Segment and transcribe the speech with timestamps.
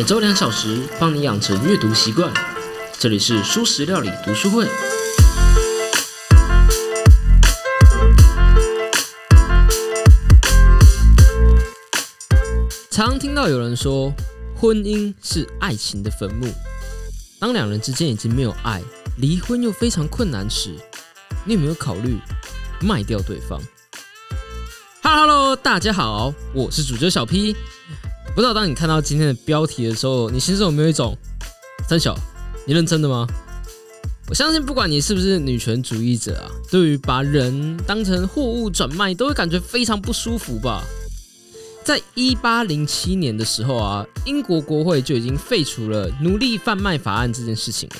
[0.00, 2.32] 每周两小时，帮你养成阅读习惯。
[2.98, 4.66] 这里是舒食料理读书会。
[12.90, 14.10] 常听到有人说，
[14.56, 16.50] 婚姻是爱情的坟墓。
[17.38, 18.82] 当两人之间已经没有爱，
[19.18, 20.74] 离婚又非常困难时，
[21.44, 22.18] 你有没有考虑
[22.80, 23.60] 卖掉对方
[25.02, 27.54] ？Hello，大家好，我是主角小 P。
[28.34, 31.16] 不知道当你看到今天的标题的时候，你心中有没有一种
[31.88, 32.16] 三小？
[32.64, 33.26] 你认真的吗？
[34.28, 40.84] 我相信，不管你是不是女权主义者啊，对于把人当成货物转卖，都会感觉非常不舒服吧。
[41.82, 47.96] 在一八零七年的时候啊，英国国会就已经废除了奴隶贩卖法案这件事情了。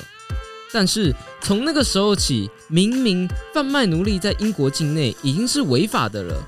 [0.71, 6.41] 但是从那个时候起，明明贩卖奴隶在英国境内已经是违法的了，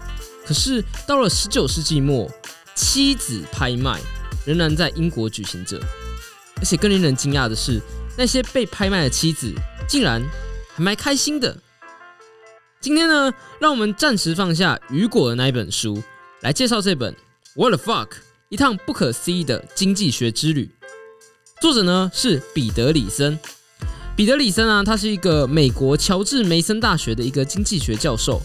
[0.48, 2.31] 可是到了十九世纪末。
[2.76, 4.00] 妻子拍卖
[4.45, 5.80] 仍然在英国举行着，
[6.58, 7.81] 而且更令人惊讶的是，
[8.17, 9.53] 那些被拍卖的妻子
[9.88, 10.22] 竟然
[10.75, 11.58] 还蛮开心的。
[12.81, 16.03] 今天呢，让我们暂时放下雨果的那一本书，
[16.42, 17.14] 来介绍这本
[17.56, 18.08] 《What the Fuck》
[18.50, 20.69] 一趟不可思议的经济学之旅。
[21.62, 23.40] 作者呢是彼得里森。
[24.16, 28.42] 彼得里森啊，他是一个美国乔治梅森大学的一个经济学教授。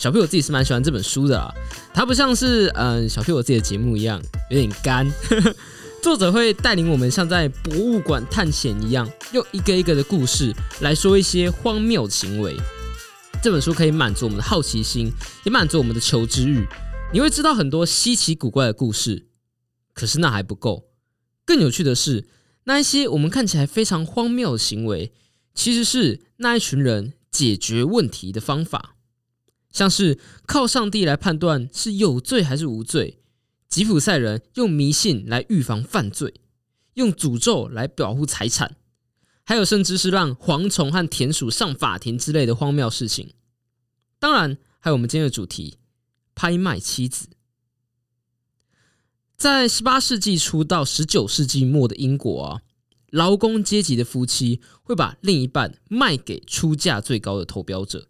[0.00, 1.52] 小 P 我自己是蛮喜欢这本书的啊，
[1.92, 5.06] 它不像是嗯小 P 我自己的节目一样有点干，
[6.02, 12.56] 作者会带领我们像在博物馆探险一样，用一个一个的故事来说一些荒谬行为。
[13.42, 15.12] 这本书可以满足我们的好奇心，
[15.44, 16.66] 也满足我们的求知欲。
[17.12, 19.26] 你会知道很多稀奇古怪的故事，
[19.92, 20.88] 可是那还不够，
[21.44, 22.26] 更有趣的是，
[22.64, 25.12] 那一些我们看起来非常荒谬的行为，
[25.54, 28.96] 其实是那一群人解决问题的方法。
[29.70, 33.20] 像是靠上帝来判断是有罪还是无罪，
[33.68, 36.34] 吉普赛人用迷信来预防犯罪，
[36.94, 38.76] 用诅咒来保护财产，
[39.44, 43.32] 还有甚至是让蝗虫和田鼠上法庭之类的荒谬事情。
[44.18, 45.78] 当然，还有我们今天的主题——
[46.34, 47.28] 拍卖妻子。
[49.36, 52.60] 在十八世纪初到十九世纪末的英国啊，
[53.08, 58.09] 劳工阶级的夫妻会把另一半卖给出价最高的投标者。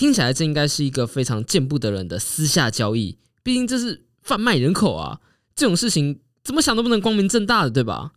[0.00, 5.20] 听起来这应该是一个非常见不得人的私下交易，毕竟这是贩卖人口啊！
[5.54, 8.12] 这种事情怎么想都不能光明正大的，对吧？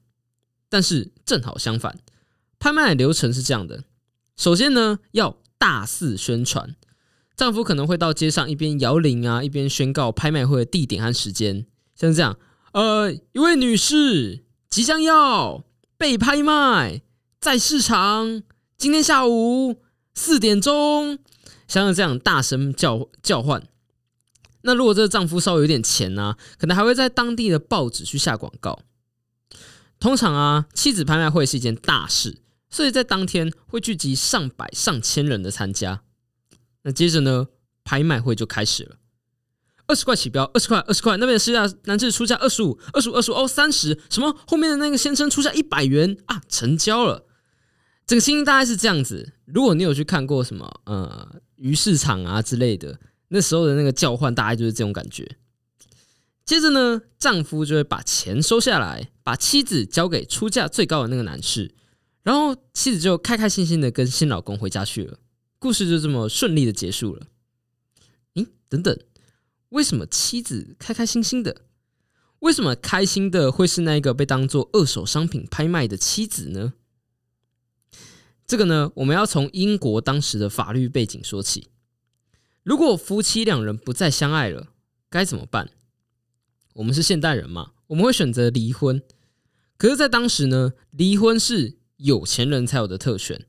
[0.69, 1.99] 但是正好相反，
[2.57, 3.83] 拍卖流程是这样的：
[4.37, 6.73] 首先呢，要大肆宣传，
[7.35, 11.65] 丈夫可能会到街上一边摇铃啊，一边宣告拍卖会的地点和时间，
[11.97, 12.39] 像这样：
[12.71, 15.65] 呃，一位女士即将要
[15.97, 17.01] 被拍卖，
[17.41, 18.41] 在市场，
[18.77, 19.81] 今天下午
[20.13, 21.19] 四点钟。
[21.81, 23.67] 像这样大声叫叫唤，
[24.61, 28.79] 那如果这个丈夫稍微有点钱呢，可能还会在当地的报纸去下广告。
[29.99, 36.01] 通常啊，妻子拍卖会是一件大事，所以在当天会聚集上百上千人的参加。
[36.83, 37.47] 那接着呢，
[37.83, 38.97] 拍卖会就开始了。
[39.87, 41.17] 二十块起标，二十块，二十块。
[41.17, 43.99] 那边的市价男士出价二十五，二十五，二十五哦，三十。
[44.09, 44.33] 什么？
[44.47, 47.25] 后面的那个先生出价一百元啊，成交了。
[48.05, 49.33] 这个心情大概是这样子。
[49.45, 52.99] 如果你有去看过什么呃鱼市场啊之类的，
[53.29, 55.37] 那时候的那个叫唤大概就是这种感觉。
[56.45, 61.73] 接着呢，丈夫就会把钱收下来，把妻子交给出价最高的那个男士，
[62.23, 65.19] 然后妻子就开开心心的跟新老公回家去了。
[65.57, 67.27] 故事就这么顺利的结束了。
[68.33, 68.99] 咦，等等，
[69.69, 71.61] 为什么妻子开开心心的？
[72.39, 76.73] 为什么开心的会是那个被当做二手商品拍卖的妻子呢？
[78.53, 81.69] 这个呢，我们要从英国当时的法律背景说起。
[82.61, 84.67] 如果夫妻两人不再相爱了，
[85.09, 85.71] 该怎么办？
[86.73, 89.01] 我们是现代人嘛，我们会选择离婚。
[89.75, 93.43] 可是，在当时呢，离婚是有钱人才有的特权。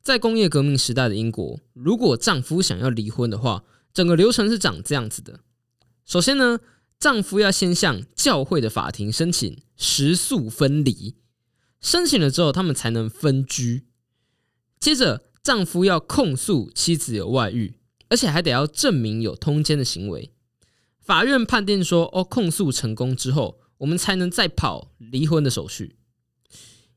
[0.00, 5.40] 在工业革命时代的英国，如果丈夫想要离婚的话，整个流程是长这样子的：
[6.06, 6.60] 首先呢，
[6.98, 11.16] 丈夫要先向教会的法庭申请食宿分离，
[11.82, 13.84] 申请了之后，他们才能分居。
[14.80, 17.74] 接着，丈夫要控诉妻子有外遇，
[18.08, 20.32] 而且还得要证明有通奸的行为。
[20.98, 25.96] 法院判定说：“哦，控诉成功之后，我们才能再跑离婚的手续。”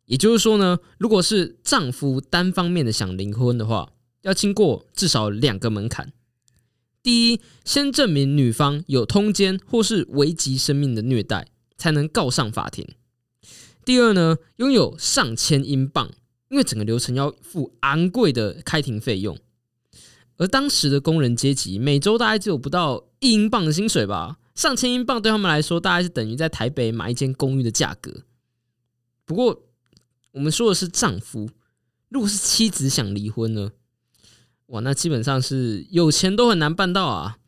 [0.05, 3.91] 也就是说呢，如果是丈夫单方面的想离婚的话，
[4.21, 6.13] 要经过至少两个门槛：
[7.01, 12.85] 第一，先证明女方有通奸或是危及生命的虐待，才能告上法庭；
[13.83, 16.11] 第二呢，拥有上千英镑。
[16.53, 19.35] 因为整个流程要付昂贵的开庭费用，
[20.37, 28.21] 而当时的工人阶级每周大概只有不到一英镑的薪水吧，上千英镑对他们来说，大概是等于在台北买一间公寓的价格。
[29.25, 29.63] 不过，
[30.33, 31.49] 我们说的是丈夫，
[32.09, 33.71] 如果是妻子想离婚呢？
[34.67, 37.39] 哇，那基本上是有钱都很难办到啊！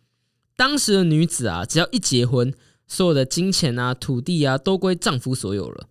[0.55, 2.51] 当时的女子啊，只要一结婚，
[2.87, 5.89] 所有的金钱啊、土地啊，都归丈夫所有了。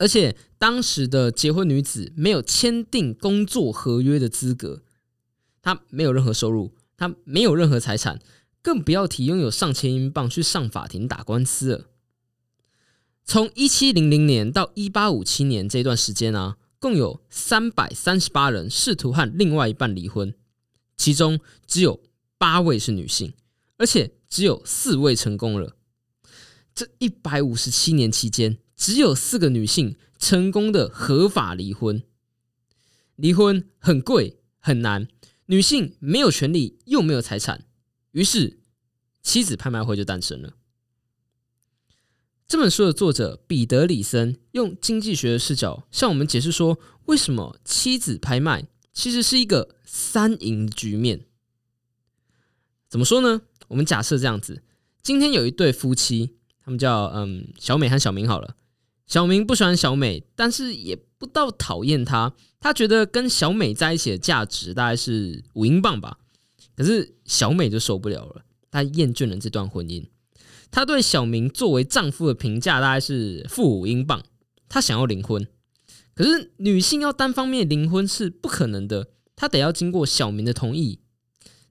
[0.00, 4.82] 而且，当时的结婚女子没有签订工作合约的资格，
[5.62, 8.18] 她没有任何收入，她没有任何财产，
[8.60, 11.90] 更不要提拥有上千英镑去上法庭打官司了。
[13.24, 16.56] 从一七零零年到一八五七年这段时间啊。
[16.80, 20.32] 共有三百三十八人试图和另外一半离婚，
[20.96, 22.00] 其中只有
[22.38, 23.34] 八位是女性，
[23.76, 25.76] 而且只有四位成功了。
[26.74, 32.02] 这一百五十七年期间，只有四个女性成功的合法离婚。
[33.14, 35.06] 离婚很贵很难，
[35.46, 37.66] 女性没有权利又没有财产，
[38.12, 38.60] 于是
[39.20, 40.54] 妻子拍卖会就诞生了。
[42.48, 51.26] 这本书的作者彼得·里森用经济学的视角向我们解释说，为什么妻子拍卖其实是一个三赢局面。
[52.88, 53.42] 怎么说呢？
[53.68, 54.62] 我们假设这样子：
[55.02, 58.26] 今天有一对夫妻，他们叫嗯小美和小明。
[58.26, 58.56] 好了，
[59.10, 62.32] 小明不喜欢小美，但是也不到讨厌她。
[62.60, 66.18] 他觉得跟小美在一起的价值大概是五英镑吧。
[66.76, 70.06] 可是小美就受不了了，她厌倦了这段婚姻。
[70.70, 74.22] 她对小明作为丈夫的评价大概是负五英镑，
[74.68, 75.44] 她想要离婚，
[76.14, 81.00] 可是女性要单方面离婚是不可能的，她得要经过小明的同意。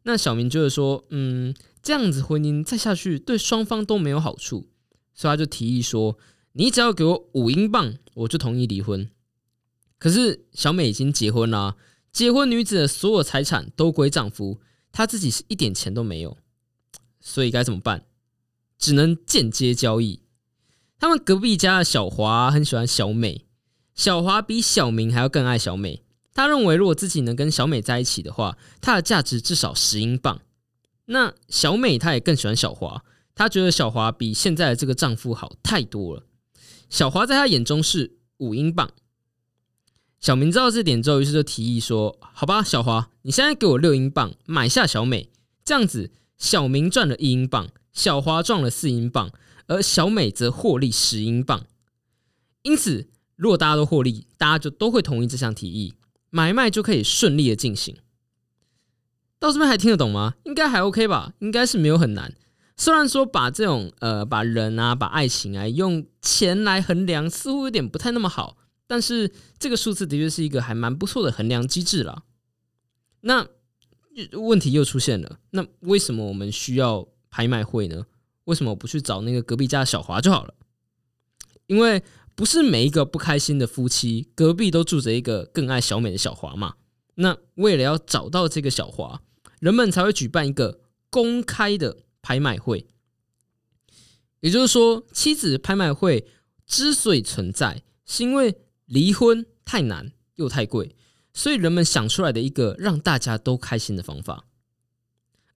[0.04, 4.68] 那小明就是说，嗯，这样子婚姻再下去对双方都没有好处，
[5.14, 6.18] 所以他就提议说，
[6.60, 9.10] 你只要给我五英镑，我就同意离婚。
[9.98, 11.78] 可是小美已经结婚了，
[12.12, 14.60] 结婚女子的所有财产都归丈夫，
[14.92, 16.38] 她自己是一点钱都没有，
[17.22, 18.04] 所以该怎么办？
[18.78, 20.20] 只能间接交易。
[21.00, 23.46] 他们隔壁家的小华很喜欢小美，
[23.96, 26.04] 小华比小明还要更爱小美。
[26.34, 30.42] 他认为，如果自己能跟小美在一起的话，她的价值至少十英镑。
[31.06, 36.26] 那小美她也更喜欢小华，她觉得小华比现在的这个丈夫好太多了。
[36.90, 38.92] 小华在他眼中是五英镑。
[40.20, 45.30] 小明知道这点之后，于是就提议说：“好吧，小华，你现在给我六英镑买下小美，
[45.64, 49.32] 这样子小明赚了一英镑。”小华赚了四英镑，
[49.68, 51.66] 而小美则获利十英镑。
[52.62, 55.96] 因此，如果大家都获利，大家就都会同意这项提议，
[56.30, 57.98] 买卖就可以顺利的进行。
[59.38, 60.36] 到这边还听得懂吗？
[60.44, 61.34] 应该还 OK 吧？
[61.40, 62.34] 应该是没有很难。
[62.80, 72.24] 虽然说把这种呃把人啊把爱情啊用钱来衡量，似乎有点不太那么好，但是这个数字的确是一个还蛮不错的衡量机制了。
[73.22, 73.48] 那
[74.32, 77.08] 问题又出现了，那为什么我们需要？
[77.32, 78.08] 拍卖会呢？
[78.46, 80.56] 为什么不去找那个隔壁家的小华就好了？
[81.68, 82.02] 因为
[82.34, 86.74] 不是每一个不开心的夫妻隔壁都住着一个更爱小美的小华嘛。
[87.14, 89.22] 那为了要找到这个小华，
[89.60, 90.80] 人们才会举办一个
[91.12, 91.98] 公开的
[92.30, 92.86] 拍卖会。
[94.42, 96.28] 也就是说，妻子拍卖会
[96.68, 98.56] 之所以存在，是因为
[98.86, 100.96] 离婚太难又太贵，
[101.34, 104.46] 所以人们想出来的一个让大家都开心的方法。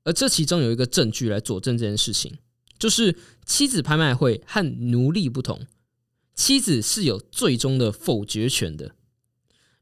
[0.03, 2.39] 而这其中有一个证据来佐证这件事情，
[2.79, 5.67] 就是妻子拍卖会和奴隶不同，
[6.33, 8.95] 妻子是有最终的否决权的。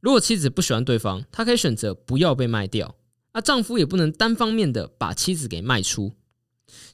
[0.02, 2.98] 如果妻子不喜欢对方，她可以选择不要被卖掉，
[3.32, 6.18] 而丈夫也不能单方面的把妻子给卖出。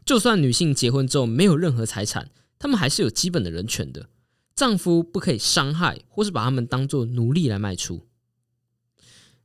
[0.05, 4.09] 就算女性结婚之后没有任何财产，她们还是有基本的人权的。
[4.55, 8.07] 丈夫不可以伤害或是把他们当做奴隶来卖出。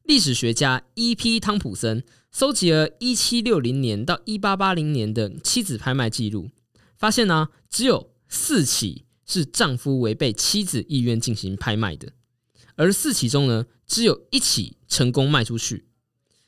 [0.04, 1.38] 历史学家 E.P.
[1.38, 2.04] 汤普森。
[2.34, 6.48] 搜集了1760年到1880年的妻子拍卖记录，
[6.96, 12.14] 发现呢，只有四起是丈夫违背妻子意愿进行拍卖的，
[12.76, 15.84] 而四起中呢，只有一起成功卖出去。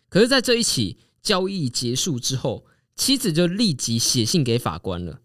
[0.09, 2.65] 可是，在这一起交易结束之后，
[2.97, 5.21] 妻子就立即写信给法官了。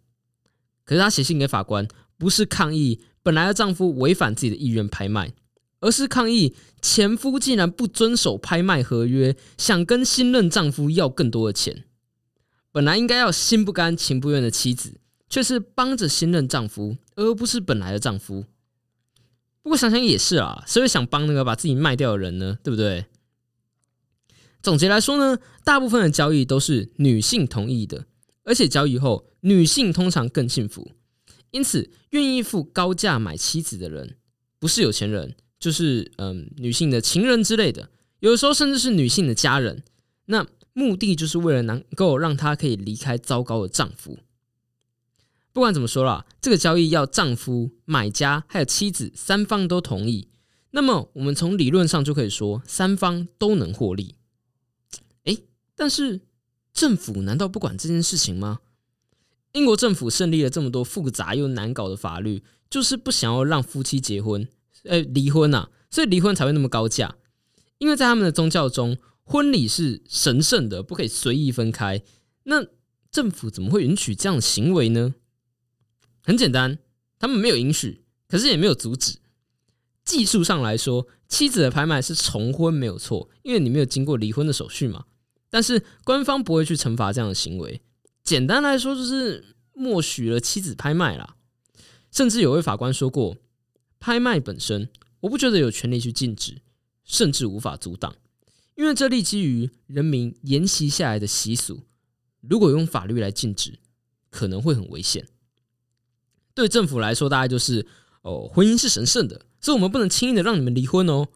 [0.85, 5.33] 可是，她写信给法官不是抗议本来的丈夫违反自己的意愿拍卖。
[5.81, 11.85] 而是抗议前夫竟然不遵守拍卖合约，想跟新任丈夫要更多的钱。
[12.73, 14.99] 本来应该要心不甘情不愿的妻子，
[15.29, 18.43] 却是帮着新任丈夫，而不是本来的丈夫。
[19.61, 22.57] 不过想想也是啊，谁会想帮那个把自己卖掉的人呢？
[22.61, 23.05] 对不对？
[24.61, 28.05] 总结来说呢，大部分的交易都是女性同意的，
[28.43, 30.91] 而且交易后女性通常更幸福。
[31.51, 34.17] 因此，愿意付高价买妻子的人，
[34.59, 35.35] 不是有钱人。
[35.59, 37.89] 就是嗯，女性的情人之类的，
[38.21, 39.83] 有的时候甚至是女性的家人。
[40.27, 44.19] 那目的就是为了能够让她可以离开糟糕的丈夫。
[45.51, 50.29] 不管怎么说啦，这个交易要丈夫、买家还有妻子三方都同意，
[50.71, 54.15] 那么我们从理论上就可以说三方都能获利。
[55.79, 56.19] 但是
[56.73, 58.59] 政府难道不管这件事情吗？
[59.53, 64.45] 英国政府胜利了这么多复杂又难搞的法律，就是不想要让夫妻结婚，
[64.83, 67.15] 呃，离婚呐，所以离婚才会那么高价。
[67.77, 72.03] 因为在他们的宗教中，婚礼是神圣的，不可以随意分开。
[72.43, 72.65] 那
[73.09, 75.15] 政府怎么会允许这样的行为呢？
[76.21, 76.77] 很简单，
[77.17, 79.19] 他们没有允许，可是也没有阻止。
[80.03, 85.05] 技术上来说，妻子的拍卖是重婚没有错，因为你没有经过离婚的手续嘛。
[85.49, 87.81] 但是官方不会去惩罚这样的行为。
[88.23, 91.35] 简单来说，就是默许了妻子拍卖啦。
[92.11, 93.37] 甚至有位法官说过，
[93.99, 94.89] 拍卖本身，
[95.21, 96.61] 我不觉得有权利去禁止，
[97.03, 98.15] 甚至无法阻挡，
[98.75, 101.81] 因为这立基于人民沿袭下来的习俗。
[102.41, 103.79] 如果用法律来禁止，
[104.29, 105.27] 可能会很危险。
[106.53, 107.85] 对政府来说，大概就是
[108.21, 111.27] 哦，婚姻是神圣的，所以我们不能轻易的让你们离婚哦。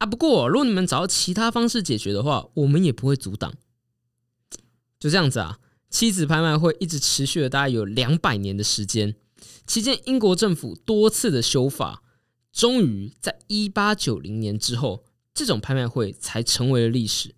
[0.00, 3.54] 啊，不过如果你们找到其他方式解决的话，我们也不会阻挡。
[4.98, 9.14] 就这样子啊，妻子拍卖会一直持续了大概有两百年的时间，
[9.66, 12.02] 期间英国政府多次的修法，
[12.50, 15.04] 终于在一八九零年之后，
[15.34, 17.34] 这种拍卖会才成为了历史。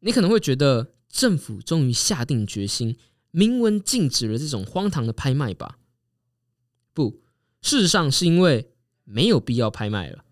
[0.00, 0.94] 你可能会觉得。
[1.08, 2.98] 政府终于下定决心，
[3.30, 5.78] 明文禁止了这种荒唐的拍卖吧？
[6.92, 7.22] 不，
[7.62, 8.70] 事实上是因为
[9.04, 10.25] 没有必要拍卖了。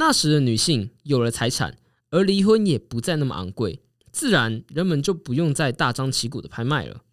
[0.00, 1.76] 那时的女性有了财产，
[2.08, 7.04] 而离婚也不再那么昂贵，自然人们就不用再大张旗鼓的拍卖了。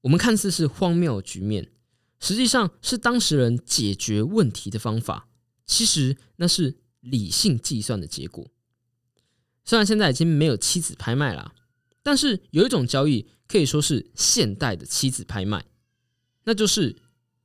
[0.00, 1.70] 我们看似是荒谬的局面，
[2.18, 5.28] 实际上是当事人解决问题的方法。
[5.66, 8.50] 其实那是理性计算的结果。
[9.66, 11.54] 虽然现在已经没有妻子拍卖了，
[12.02, 15.66] 但是有一种交易可以说是现代的妻子拍卖，
[16.44, 16.96] 那就是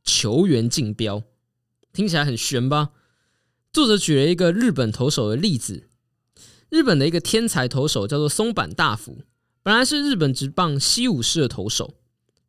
[0.05, 1.21] 球员竞标。
[1.91, 2.91] 听起来很悬吧？
[3.71, 5.87] 作者举了一个日本投手的例子，
[6.69, 9.19] 日本的一个天才投手叫做松坂大辅，
[9.61, 11.93] 本来是日本职棒西武士的投手，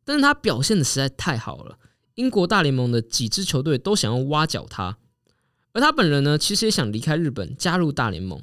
[0.03, 1.77] 但是他表现的实在太好了，
[2.15, 4.97] 英国大联盟的几支球队都想要挖角他，
[5.73, 8.41] 而他本人呢，其实也想离开日本加入大联盟。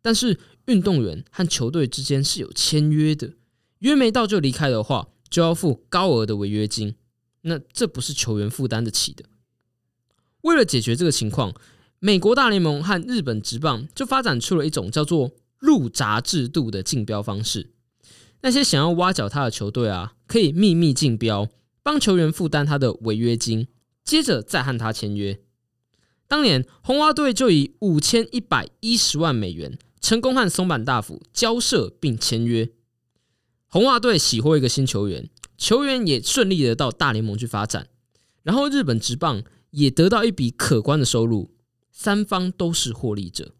[0.00, 3.34] 但是运动员和球队之间是有签约的，
[3.80, 6.96] 约没到就离开的话，就要付高额的违约金。
[7.42, 9.24] 那这不是球员负担得起的。
[10.40, 11.54] 为了解决这个情况，
[12.04, 17.70] 美国大联盟和日本职棒就发展出了一种叫做入闸制度的竞标方式。
[18.40, 21.48] 那些想要挖角他的球队啊，可以秘密竞标，
[21.80, 23.68] 帮球员负担他的违约金，
[24.02, 25.38] 接着再和他签约。
[26.26, 29.78] 当年红袜队就以五千一百一十万美元。
[30.00, 32.70] 成功和松坂大辅交涉并签约，
[33.68, 37.86] 红袜队喜获一个新球员，球员也顺利的到大联盟去发展，
[38.42, 41.51] 然后日本职棒也得到一笔可观的收入，
[41.92, 43.54] 三方都是获利者。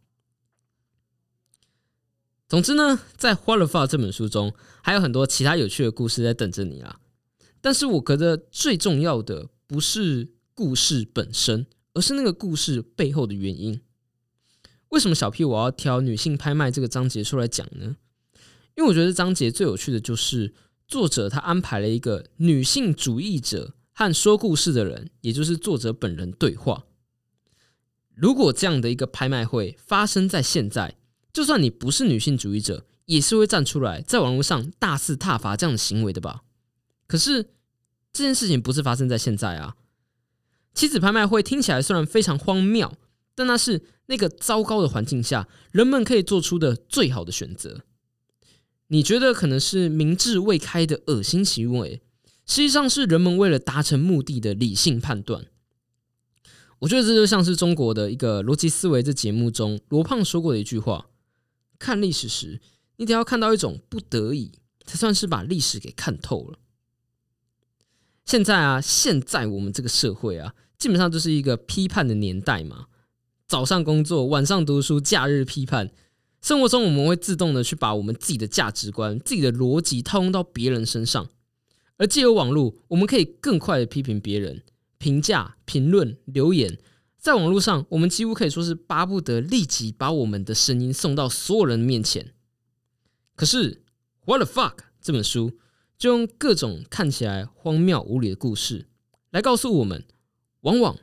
[2.49, 6.99] 总之呢，在《花了发》这本书中，还有很多其他有趣的故事在等着你啊！
[7.61, 13.81] 但是我觉得最重要的不是故事本身，而是那个故事背后的原因。
[14.89, 17.97] 为什么小 P 我要挑女性拍卖这个章节出来讲呢？
[18.75, 20.55] 因为我觉得章节最有趣的就是
[20.87, 26.85] 作者他安排了一个女性主义者和说故事的人，也就是作者本人对话。
[28.15, 30.97] 如果这样的一个拍卖会发生在现在，
[31.33, 36.43] 就算你不是女性主义者，也是会站出来在网络上大肆挞伐这样的行为的吧？
[37.07, 37.43] 可是
[38.13, 39.77] 这件事情不是发生在现在啊！
[40.75, 42.93] 妻子拍卖会听起来虽然非常荒谬。
[43.35, 47.81] 但那是那个糟糕的环境下，人们可以做出的最好的选择。
[48.89, 52.03] 你觉得可能是明智未开的恶心行为，
[52.45, 55.47] 实际上是人们为了达成目的的理性判断。
[56.83, 61.07] 我觉得这就像是中国的一个逻辑思维这节目中罗胖说过的一句话：
[61.79, 62.61] 看历史时，
[62.97, 64.51] 你得要看到一种不得已，
[64.85, 66.59] 才算是把历史给看透了。
[68.25, 72.87] 现在啊，现在我们这个社会啊，基本上就是一个批判的年代嘛。
[73.47, 75.93] 早上工作，晚上读书，假日批判。
[76.41, 81.29] 生活中我们会自动的去把我们自己的价值观、自己的逻辑套用到别人身上，
[81.99, 84.65] 而借由网络，我们可以更快的批评别人、
[85.03, 86.79] 评价、评论、留言。
[87.19, 92.33] 在网络上，我们几乎可以说是巴不得立即把我们的声音送到所有人面前。
[93.35, 93.75] 可是，
[94.25, 95.59] 《What the Fuck》这本书
[95.99, 98.87] 就用各种看起来荒谬无理的故事
[99.31, 100.07] 来告诉我们，
[100.61, 100.97] 往往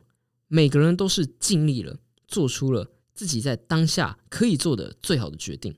[0.48, 1.98] 每个人都是尽力了。
[2.26, 5.76] 做出了自己在当下可以做的最好的决定。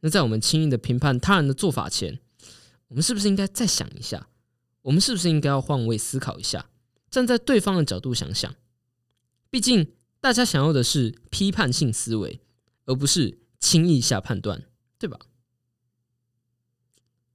[0.00, 2.18] 那在我们轻易的评判他人的做法前，
[2.88, 4.26] 我们是不是应该再想一下？
[4.82, 6.70] 我们是不是应该要换位思考一下，
[7.14, 8.52] 站在对方的角度想想？
[9.48, 12.40] 毕竟大家想要的是批判性思维，
[12.86, 14.64] 而不是轻易下判断，
[14.98, 15.16] 对吧？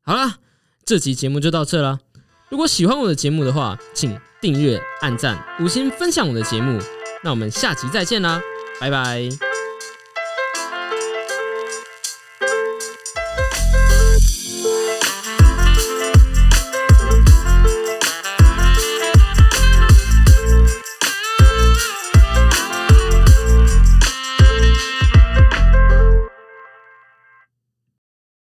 [0.01, 0.39] 好啦，
[0.83, 2.01] 这集节目就到这啦。
[2.50, 6.77] 如果喜欢我的节目的话，请订阅、按赞、五星分享我的节目。
[7.24, 8.41] 那我们下期再见啦，
[8.81, 9.49] 拜拜。